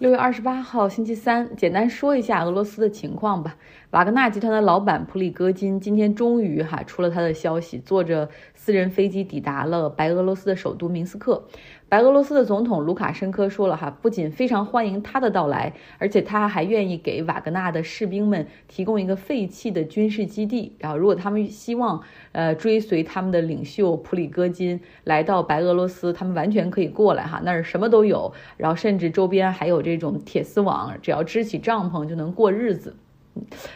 [0.00, 3.58] 六月二十八号，星期三，简单说一下俄罗斯的情况吧。
[3.90, 11.44] 瓦格纳集团的老板普里戈金今天终于哈出了他的消息，坐着私人飞机抵达了白俄罗斯的首都明斯克。
[11.90, 20.76] 白俄罗斯的总统卢卡申科说了哈，不仅非常欢迎他的到来，而且他还愿意给瓦格纳的士兵们提供一个废弃的军事基地。
[20.78, 22.00] 然后，如果他们希望
[22.30, 32.94] 呃追随他们的领袖普里戈金来到白俄罗斯，他们完全可以过来哈，那儿什么都有，然后甚至周边还有这种铁丝网，只要支起帐篷就能过日子。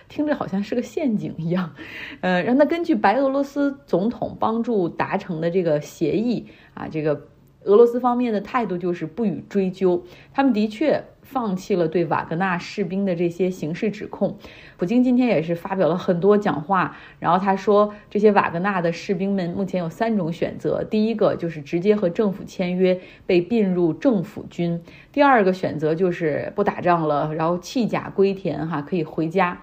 [0.09, 1.75] 听着好像是个陷阱一样，
[2.21, 7.21] 呃，让他根据白俄罗斯总统帮助达成的这个协议啊，这个。
[7.65, 14.37] 俄罗斯方面的态度就是不予追究，他们的确放弃了对瓦格纳士兵的这些刑事指控。
[14.77, 24.79] 普京今天也是发表了很多讲话，然后他说，这些瓦格纳的士兵们目前有三种选择：第一个就是直接和政府签约，被并入政府军；
[25.13, 29.57] 第二个选择就是不打仗了，然后弃甲归田，哈，可以回家；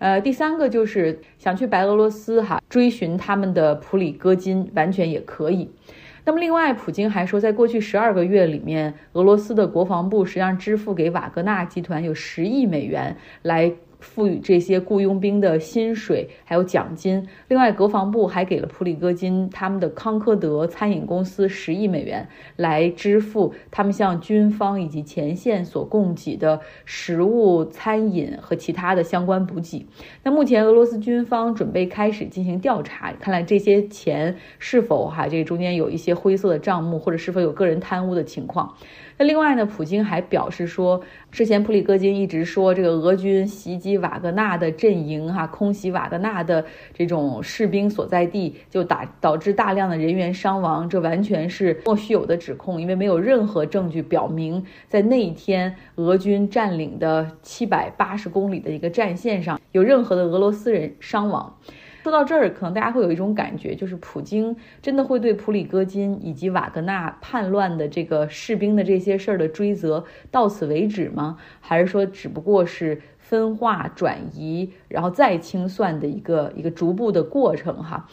[0.00, 5.70] 呃，第三个就是想去白俄罗斯，哈，追寻他们的普里戈金，完全也可以。
[6.24, 13.72] 那么，另外，普京还说，在过去十二个月里面，俄罗斯的国防部实际上支付给瓦格纳集团有十亿美元来。
[14.04, 17.26] 赋予这些雇佣兵的薪水还有奖金。
[17.48, 29.86] 另外，国防部还给了普里戈金他们的康科德餐饮公司十亿美元，来支付他们向军方以及前线所供给的食物、餐饮和其他的相关补给。
[30.22, 38.74] 那目前，俄罗斯军方准备开始进行调查，看来这些钱是否哈这中间有一些灰色的账目，或者是否有个人贪污的情况。
[39.16, 61.56] 那另外呢，普京还表示说，之前普里戈金一直说这个俄军袭击瓦格纳的阵营，哈，空袭瓦格纳的这种士兵所在地，就打导致大量的人员伤亡，这完全是莫须有的指控，因为没有任何证据表明在那一天俄军占领的七百八十公里的一个战线上有任何的俄罗斯人伤亡。
[62.04, 71.38] 说到这儿，可能大家会有一种感觉，就是普京真的会对普里戈金以及瓦格纳叛乱的这个士兵的这些事儿的追责到此为止吗？
[71.60, 77.82] 还是说只不过是分化转移，然后再清算的一个一个逐步的过程？
[77.82, 78.06] 哈。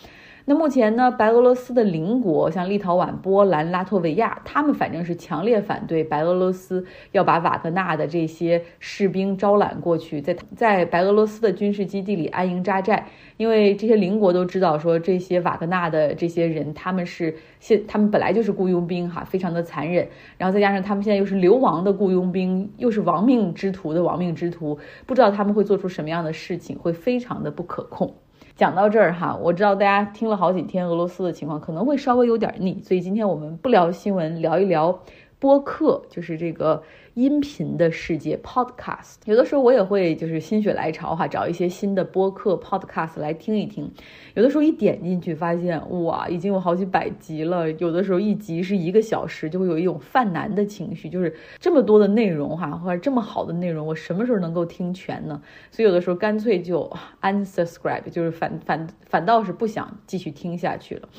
[0.45, 13.07] 那目前呢，白俄罗斯的邻国像立陶宛、波兰、拉脱维亚，他们反正是强烈反对白俄罗斯要把瓦格纳的这些士兵招揽过去，在在白俄罗斯的军事基地里安营扎寨。
[13.37, 20.07] 因为这些邻国都知道，说这些瓦格纳的这些人，他们是现他们本来就是雇佣兵，哈，非常的残忍。
[20.37, 24.77] 然后再加上他们现在又是流亡的雇佣兵，又是亡命之徒的亡命之徒，
[25.07, 28.13] 不知道他们会做出什么样的事情，会非常的不可控。
[28.61, 34.99] 讲到这儿哈，我知道大家听了好几天俄罗斯的情况，可能会稍微有点腻，所以今天我们不聊新闻，聊一聊
[35.39, 36.83] 播客，就是这个。
[37.13, 43.91] 音频的世界，Podcast，有的时候我也会就是心血来潮哈，找一些新的播客 Podcast 来听一听。
[44.33, 47.69] 有的时候一点进去，发现哇，已经有好几百集了。
[47.73, 55.41] 有的时候一集是一个小时，就会有一种犯难的情绪，就是这么多的内容哈，或者这么好的内容，我什么时候能够听全呢？
[55.69, 56.89] 所以有的时候干脆就
[57.21, 61.09] unsubscribe，就是反反反倒是不想继续听下去了。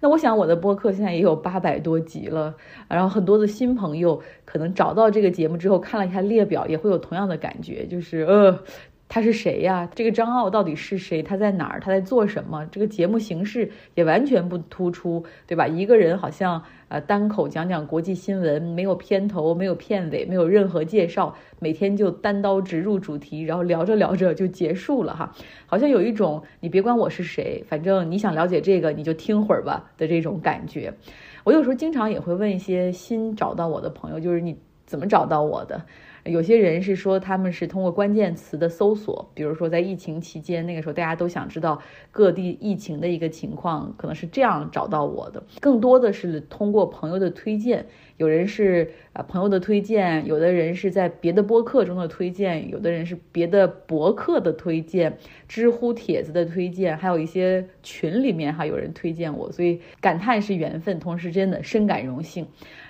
[0.00, 2.54] 那我想我的播客现在也有八百多集了，
[2.88, 8.58] 然后很多的新朋友可能找到这个节目之后看了一下列表，也会有同样的感觉，就是呃。
[9.16, 9.88] 他是谁呀？
[9.94, 11.22] 这个张傲到底是谁？
[11.22, 11.80] 他在哪儿？
[11.80, 12.66] 他在做什么？
[12.70, 15.66] 这个节目形式也完全不突出，对吧？
[15.66, 25.32] 一个人好像呃单口讲讲国际新闻，没有片头，没有片尾，没有任何介绍，每天就单刀直入主题，然后聊着聊着就结束了哈，
[25.64, 30.92] 好像有一种你别管我是谁，反正你想了解这个你就听会儿吧的这种感觉。
[31.44, 35.80] 我有时候经常也会问一些新找到我的朋友，就是你怎么找到我的？
[36.28, 45.42] 有些人是说他们是通过关键词的搜索，比如说在疫情期间，那个时候大家都想知道各地疫情的一个情况，可能是这样找到我的。
[45.60, 55.16] 更多的是通过朋友的推荐，有人是啊朋友的推荐，有的人是在别的播客中的推荐，有的人是别的博客的推荐，
[55.48, 62.46] 知乎帖子的推荐，还有一些群里面哈有人推荐我，所以感叹是缘分，同时真的深感荣幸。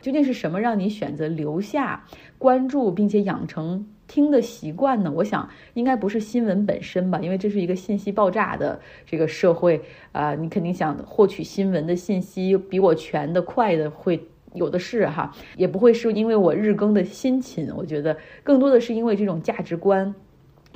[0.06, 2.05] 究竟是什么让你选择留下
[2.38, 5.11] 关注，并且养成听的习惯呢？
[5.11, 9.82] 我想应该不是新闻本身吧，因为这是一个信息爆炸的这个社会
[10.12, 20.14] 啊，你肯定想获取新闻的信息比我全的快的会有的是哈，也不会是因为我日更的辛勤，我觉得更多的是因为这种价值观。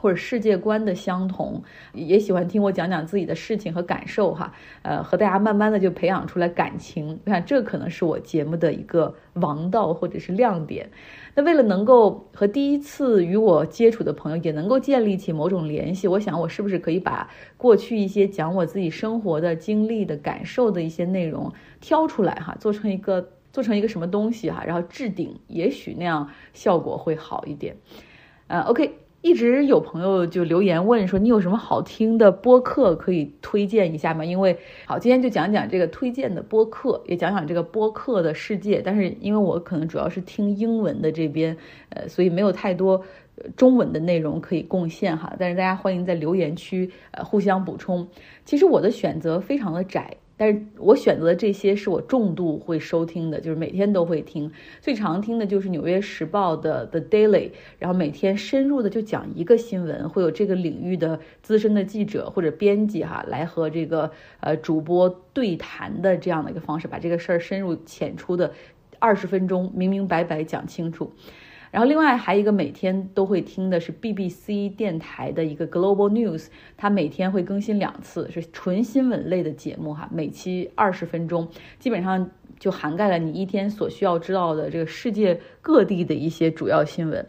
[0.00, 1.62] 或者世界观的相同，
[1.92, 4.52] 也喜欢听我讲讲自己的事情和感受哈，
[4.82, 10.90] 呃，和大家慢慢的就培养出来感情，你看这可能是我节目的一个王道或者是亮点。
[11.34, 27.76] 那为了能够和第一次与我接触的朋友也能够建立起某种联系，我想我是不是可以把过去一些讲我自己生活的经历的感受的一些内容挑出来哈，做成一个做成一个什么东西哈，然后置顶，也许那样效果会好一点。
[28.48, 28.92] 呃，OK。
[29.22, 34.24] 一直有朋友就留言问说，你有什么好听的播客可以推荐一下吗？
[34.24, 34.56] 因为
[34.86, 38.80] 好，今天就讲讲这个推荐的播客，也讲讲这个播客的世界。
[38.82, 41.54] 但是因为我可能主要是听英文的这边，
[41.90, 43.04] 呃，所以没有太多
[43.56, 45.34] 中文的内容可以贡献哈。
[45.38, 48.08] 但是大家欢迎在留言区呃互相补充。
[48.46, 50.16] 其实我的选择非常的窄。
[50.40, 54.50] 但是我选择的这些是我重度会收听的，就是每天都会听。
[54.80, 64.10] 最常听的就是《纽约时报》的 The Daily，然后每天深入的就讲一个新闻，会有这个领域的资深的记者或者编辑哈来和这个
[64.40, 68.50] 呃主播对谈的这样的一个方式，把这个事儿深入浅出的
[68.98, 71.12] 二十分钟明明白白讲清楚。
[71.70, 82.28] 然后另外还一个每天都会听的是 BBC 电台的一个 Global News，它每天会更新两次，是纯新闻类的节目哈，每期二十分钟，基本上
[82.58, 87.24] 就涵盖了你一天所需要知道的这个世界各地的一些主要新闻。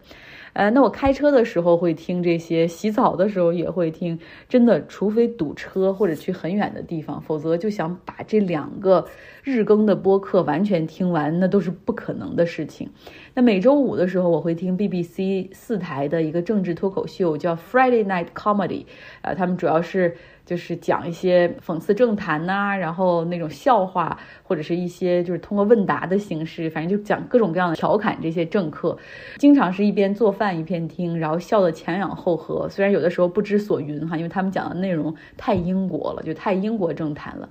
[0.54, 4.20] 呃，那我开车的时候会听这些，洗澡的时候也会听。
[4.50, 9.06] 真的，除非堵车或者去很远的地方，否则就想把这两个
[9.44, 12.90] 日更的播客完全听完，那都是不可能的事情。
[13.34, 18.86] 那每周五的时候，我会听 BBC 四台的一个政治脱口秀，叫 Friday Night Comedy。
[19.22, 20.16] 呃，他们主要是。
[20.44, 28.98] 就是讲一些讽刺政坛呐，然后那种笑话，或者是一些就是通过问答的形式，反正就讲各种各样的调侃这些政客。
[29.38, 32.68] 经常是一边做饭一片听，然后笑得前仰后合。
[32.68, 37.48] 虽然有的时候不知所云哈，因为他们讲的内容太英国了，就太英国政坛了。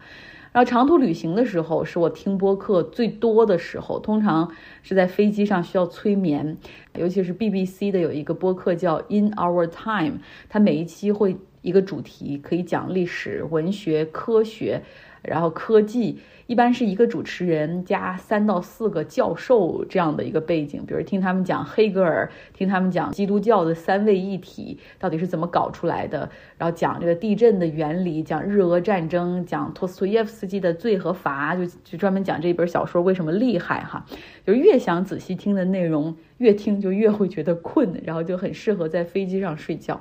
[0.50, 4.50] 然后长途旅行的时候是我听播客最多的时候，通常
[4.82, 6.58] 是在飞机上需要催眠，
[6.98, 11.36] 尤其是 BBC 的有一个播客叫 In Our Time，它每一期会。
[11.62, 14.80] 一个主题可以讲历史、文学、科学，
[15.22, 20.84] 然后科技，一般是一个主持人加三到四个教授这样的一个背景。
[20.86, 34.04] 比如听他们讲黑格尔，听他们讲基督教的三位一体到底是怎么搞出来的，然后讲这个地震的原理，讲日俄战争，讲托斯托耶夫斯基的《罪和罚》，就就专门讲这本小说为什么厉害哈。
[34.46, 40.00] 就越想仔细听的内容，越听就越会觉得困，然后就很适合在飞机上睡觉。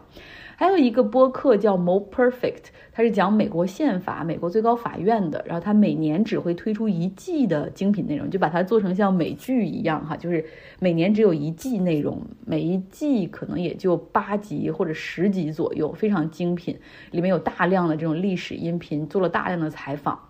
[0.56, 5.44] 还有一个播客叫 More Perfect，它是讲美国宪法、美国最高法院的。
[5.46, 10.46] 然后它每年只会推出一季的精品内容，就把它做成像美剧一样哈，就是
[10.80, 16.78] 每年只有一季内容，每一季可能也就八集或者十集左右，非常精品，
[17.12, 20.29] 里面有大量的这种历史音频，做了大量的采访。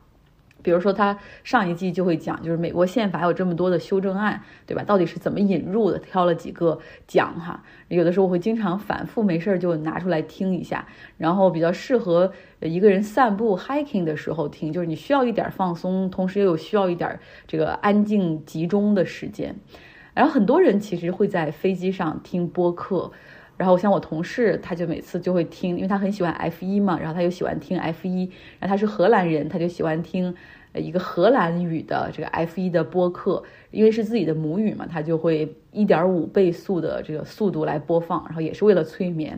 [0.62, 4.84] 比如说，他上一季就会讲，就是美国宪法有这么多的修正案，对吧？
[4.84, 6.00] 到底是怎么引入的？
[6.00, 7.64] 挑了几个讲哈。
[7.88, 19.56] 有的时候我会经常反复没事儿就拿出来听一下，然后比较适合一个人散步 hiking 的时候听，就是你需要一点放松，同时又有需要一点这个安静集中的时间。
[20.14, 23.12] 然后很多人其实会在飞机上听播客，
[23.60, 28.22] 然后像我同事，他就每次就会听，因为他很喜欢 F 一嘛，然后他又喜欢听 F 一，
[28.60, 30.34] 然后他是荷兰人，他就喜欢听。
[30.76, 33.42] 一个荷兰语的这个 F 一的播客，
[33.72, 39.32] 因为是自己的母语嘛，他就会一点五倍速的这个速度来播放，然后也是为了催眠。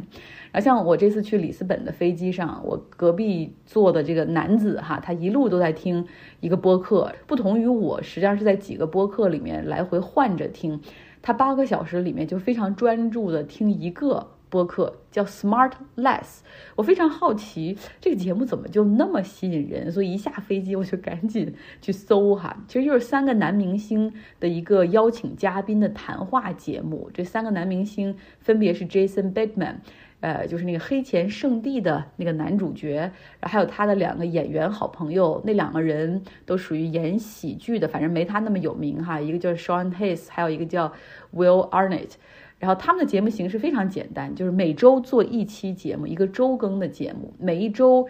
[0.51, 6.05] 然后像我这次去里斯本的飞机上，我隔壁坐的这个男子哈，他一路都在听
[6.41, 10.81] 一个播客，不同于我，实际上是在几个播客里面来回换着听，
[11.21, 14.31] 他八个小时里面就非常专注的听一个。
[14.51, 16.39] 播客叫 Smart Less，
[16.75, 22.61] 我非常好奇这个节目怎么就那么吸引人，所以一下飞机我就赶紧去搜哈。
[22.67, 24.11] 其实就是三个男明星
[24.41, 27.09] 的一个邀请嘉宾的谈话节目。
[27.13, 29.75] 这三个男明星分别是 Jason Bateman，
[30.21, 33.11] 呃，就是那个《黑钱圣地》的那个男主角，然
[33.41, 39.19] 后还有他的两个演员好朋友，那两个人都属于演喜剧的，反正没他那么有名哈。
[39.19, 40.93] 一个叫 Sean Hayes，还有一个叫
[41.33, 42.11] Will Arnett。
[42.59, 47.33] 然后他们的节目形式非常简单，就是每周做一期节目，一个周更的节目。
[47.39, 48.07] 每一周，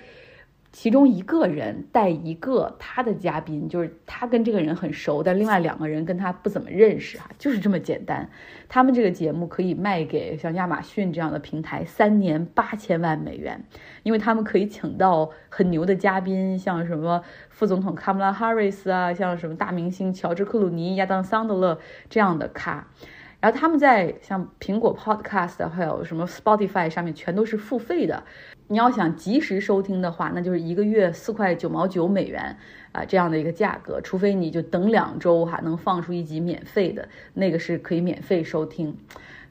[0.71, 8.29] 其中一个人带一个他的嘉宾，就是他跟这个人很熟，但另外两个人跟他不怎么认识哈，就是这么简单。
[8.69, 13.61] 他们这个节目可以卖给像亚马逊这样的平台三年八千万美元，
[14.03, 21.77] 因为他们可以请到很牛的嘉宾，像什么副总统卡姆拉哈瑞斯啊，像什么大明星乔治克鲁尼、亚当桑德勒
[22.09, 22.87] 这样的咖。
[23.41, 28.23] 然后他们在像苹果 Podcast 还有什么 Spotify 上面全都是付费的。
[28.71, 32.55] 你要想及时收听的话，那就是一个月四块九毛九美元
[32.93, 38.95] 啊这样的一个价格，除非你就等两周哈，能放出一集免费的，那个是可以免费收听。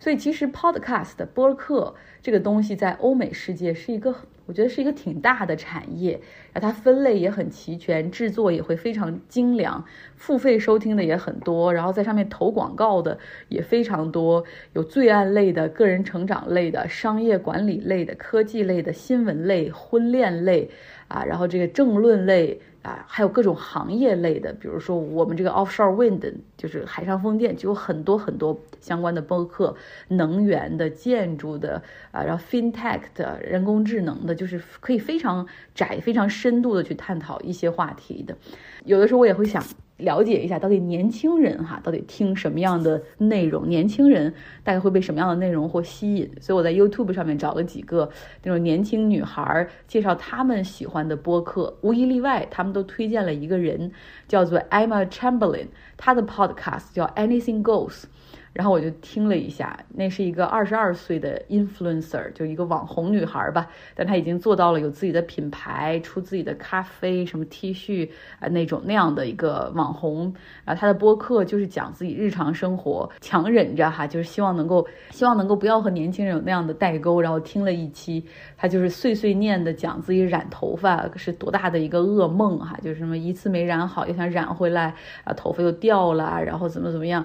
[0.00, 4.12] 所以其实 Podcast 播客这个东西在欧美世界是一个。
[4.46, 6.20] 我觉得是一个挺大的产业，
[6.52, 9.84] 然后它分类也很齐全，制作也会非常精良，
[10.16, 13.16] 付费收听的也很多，然后在上面投广告的
[13.48, 14.42] 也非常多，
[14.72, 20.68] 有罪案类的、个人成长类的、商业管理类的、科技类的、新闻类、婚恋类
[21.06, 22.60] 啊，然后这个政论类。
[22.82, 29.76] 啊，还有各种行业类的，比如说我们这个 offshore wind，就是海上风电，就有很多很多相关的播客，
[30.08, 38.36] 能源的、建筑的啊，然后 fintech 的、人工智能的，就是可以非常窄、非常深度的去探讨一些话题的。
[38.84, 39.62] 有的时候我也会想。
[40.00, 48.10] 了解一下到底年轻人哈到底听什么样的内容，年轻人大概会被什么样的内容或吸引，所以我在 YouTube 上面找了几个
[48.42, 53.92] 那种年轻女孩介绍她们喜欢的播客，无一例外，她们都推荐了一个人，
[54.26, 55.66] 叫做 Emma Chamberlain，
[55.96, 58.04] 她的 Podcast 叫 Anything Goes。
[58.52, 70.34] 然后我就听了一下，那是一个二十二岁的 influencer，就一个网红女孩吧，但她已经做到了有自己的品牌，出自己的咖啡什么 T 恤啊那种那样的一个网红。
[70.64, 77.20] 然后她的播客就是讲自己日常生活，强忍着哈，就是希望能够希望能够不要和年轻人有那样的代沟。
[77.20, 78.24] 然后听了一期，
[78.56, 84.92] 她就是碎碎念的讲自己染头发是多大的一个噩梦哈，就是什么一次没染好又想染回来
[85.22, 87.24] 啊，头发又掉了，然后怎么怎么样。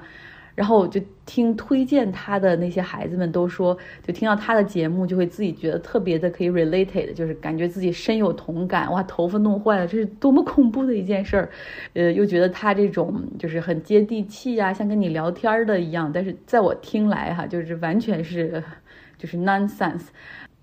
[0.55, 8.91] 然后我就听推荐他的那些孩子们都说，就听到他的节目，就会自己觉得特别的可以 related，就是感觉自己深有同感。
[8.91, 11.49] 哇，头发弄坏了，这是多么恐怖的一件事儿。
[11.93, 16.09] 呃，又觉得他这种就是很接地气啊，像跟你聊天的一样。
[16.11, 18.63] 但是在我听来哈，就是完全是
[19.17, 20.05] 就是 nonsense。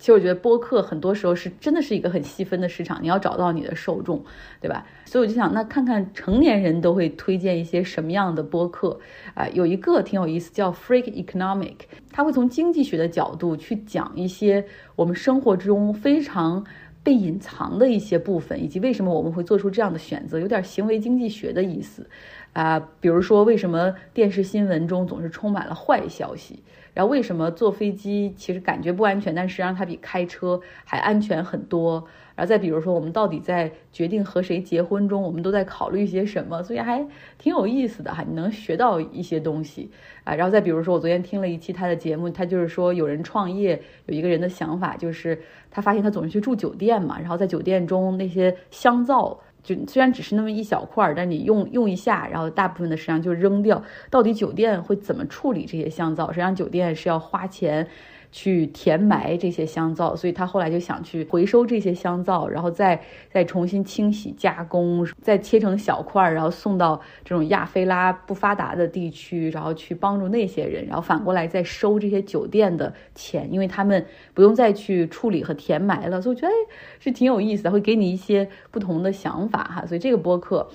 [0.02, 4.20] 其实我觉得播客很多时候是真的是一个很细分的市场，你要找到你的受众，
[4.60, 4.84] 对吧？
[5.04, 8.98] 所以我就想，那看看成年人都会推荐一些什么样的播客
[9.34, 9.46] 啊？
[9.50, 11.76] 有一个挺有意思，叫 Freak Economic，
[12.10, 14.66] 他会从经济学的角度去讲一些
[14.96, 16.66] 我们生活中非常
[17.04, 22.10] 被隐藏的一些部分，以及为什么我们会做出这样的选择，有点行为经济学的意思
[22.52, 22.78] 啊。
[23.00, 26.62] 比如说，为什么电视新闻中总是充满了坏消息？
[26.94, 32.04] 然后为什么坐飞机其实感觉不安全，但实际上它比开车还安全很多？
[32.34, 36.62] 然后再比如说，我们到底在决定和谁结婚中，我们都在考虑一些什么？
[36.62, 37.06] 所以还
[37.38, 39.90] 挺有意思的哈，你能学到一些东西
[40.24, 40.34] 啊。
[40.34, 45.40] 然后再比如说，我昨天听了一期他的节目，他就是说有人创业，有一个人的想法就是
[45.70, 49.40] 他发现他总是去住酒店嘛，然后在酒店中那些香皂。
[49.62, 53.82] 就虽然只是那么一小块儿，但你用用一下，然后大部分的实际上就扔掉。
[54.10, 56.28] 到底酒店会怎么处理这些香皂？
[56.28, 57.88] 实际上酒店是要花钱。
[58.32, 76.22] 去填埋这些香皂，所以他后来就想去回收这些香皂，然后再再重新清洗加工，再切成小块，然后送到这种亚非拉不发达的地区，然后去帮助那些人，然后反过来再收这些酒店的钱，因为他们不用再去处理和填埋了。
[76.22, 76.52] 所以我觉得
[76.98, 79.84] 是挺有意思的，会给你一些不同的想法哈。
[79.84, 80.68] 所以这个播客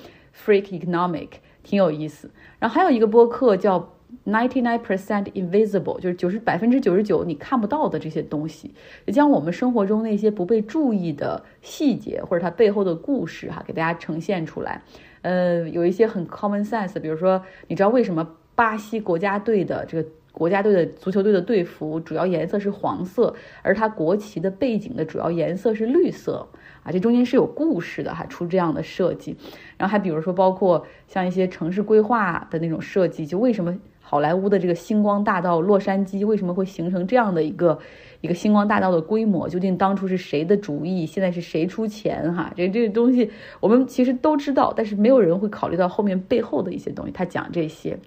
[0.46, 1.30] Freak Economic
[1.64, 2.30] 挺有意思。
[2.60, 3.94] 然后还有一个播客叫。
[4.26, 8.74] Ninety nine percent invisible，就是九十百分之九十九你看不到的这些东西，
[9.08, 14.82] 将我们生活中那些不被注意的细节或者它背后的故事哈，给大家呈现出来。
[15.22, 26.46] 呃，有一些很 common sense，比如说，你知道为什么巴西国家队的这个国家队的足球队的队服主要颜色是黄色，而它国旗的背景的主要颜色是绿色
[26.84, 26.92] 啊？
[26.92, 29.38] 这中间是有故事的哈，出这样的设计。
[29.78, 33.78] 然后还比如说，包括像一些城市规划的那种设计，就为什么？
[34.10, 37.78] 好莱坞的这个星光大道，洛杉矶为什么会形成这样的一个
[38.22, 39.50] 一个星光大道的规模？
[39.50, 41.06] 究竟当初是谁的主意？
[41.06, 42.34] 现在是谁出钱？
[42.34, 47.12] 哈，这这个东西我们其实都知道，但是没有人会考虑到后面背后的一些东西。
[47.12, 48.00] 他讲这些，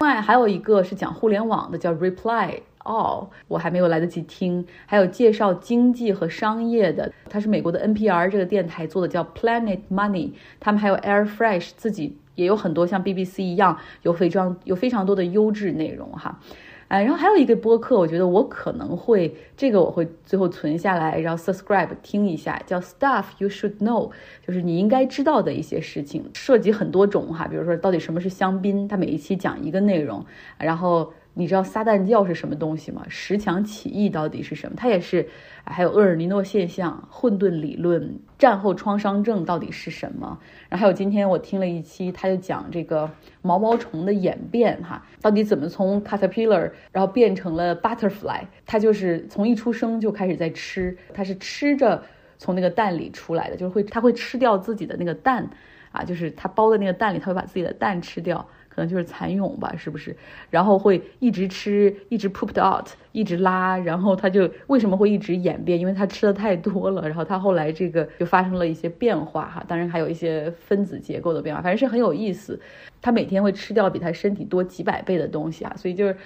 [0.00, 4.66] 另外还有一个是讲互联网的，叫 Reply All，我还没有来得及听。
[4.86, 10.32] 还有介绍经济和商业的，它是美国的 NPR 这个电台做的，叫 Planet Money。
[10.58, 12.16] 他们还有 Air Fresh 自己。
[12.34, 16.40] 也有很多像 BBC 一样有非常有非常多的优质内容哈，
[16.88, 24.10] 哎，然后还有一个播客，我觉得我可能会这个我会最后存下来，然后 subscribe 听一下，叫 Stuff You Should Know，
[24.46, 30.24] 就是你应该知道的一些事情，涉及很多种哈，比如说到底什么是香槟，它每一期讲一个内容，
[30.58, 33.04] 然后你知道撒旦教是什么东西吗？
[33.08, 34.74] 十强起义到底是什么？
[34.76, 35.28] 它也是，
[35.64, 40.38] 还有厄尔尼诺现象、混沌理论、战后创伤症到底是什么？
[40.68, 43.10] 然后还有今天我听了一期，他就讲这个
[43.42, 48.40] 毛毛虫的演变，哈，到底怎么从 caterpillar 然后变成了 butterfly？
[48.64, 52.00] 它就是从一出生就开始在吃，它是吃着
[52.38, 55.50] 从那个蛋里出来的，就是会它会吃掉自己的那个蛋。
[55.90, 60.16] 啊，就是它包的那个蛋里，它会把自己的蛋吃掉，可能就是蚕蛹吧，是不是？
[60.50, 65.78] 然后会一直吃，一直 pooped out，一直拉，然后它就为什么会一直演变？
[65.78, 72.58] 因为它吃的太多了，然后它后来这个就发生了一些变化哈，当然还有一些分子结构的变化，反正是很有意思。
[73.00, 76.16] 它每天会吃掉比它身体多几百倍的东西啊，所以就是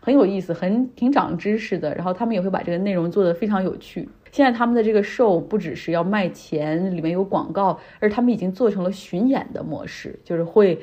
[0.00, 1.94] 很有意思，很挺长知识的。
[1.94, 4.08] 然后他们也会把这个内容做得非常有趣。
[4.30, 10.80] 现在他们的这个 show 不只是要卖钱，里面有广告，而他们已经做成了巡演的模式，就是会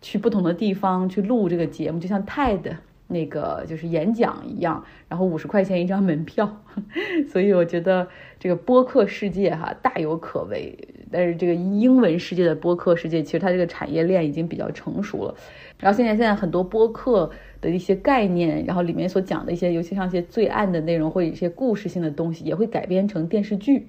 [0.00, 2.76] 去不同的地方去录这个节目，就像 TED
[3.06, 6.62] 那个就是演讲一样，然后五十块钱一张门票。
[7.30, 8.06] 所以我觉得
[8.38, 10.76] 这个播客世界哈大有可为，
[11.10, 15.34] 但是这个英文世界的播客世界其实它这个产业链已经比较成熟了。
[15.78, 17.30] 然后现在现在很多播客。
[17.60, 23.88] 的一些概念，然后里面所讲的一些，尤其像一些罪案的内容或者一些故事性的东西，也会改编成电视剧。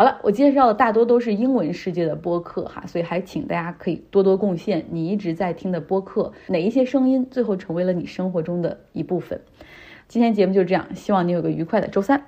[0.00, 9.38] 好了，我介绍的大多都是英文世界的播客哈，所以还请大家可以多多贡献你一直在听的播客，哪一些声音最后成为了你生活中的一部分。
[10.08, 12.24] 今天节目就这样，希望你有个愉快的周三。